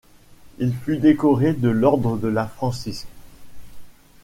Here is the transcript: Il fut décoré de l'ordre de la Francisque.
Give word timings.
Il 0.57 0.73
fut 0.75 0.97
décoré 0.97 1.53
de 1.53 1.69
l'ordre 1.69 2.17
de 2.17 2.27
la 2.27 2.47
Francisque. 2.47 3.05